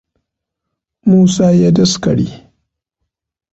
Musa 1.09 1.47
ya 1.59 1.71
daskare. 1.77 2.27